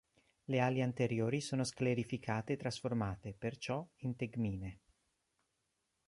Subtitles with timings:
[0.45, 4.79] Le ali anteriori sono sclerificate e trasformate, perciò, in tegmine.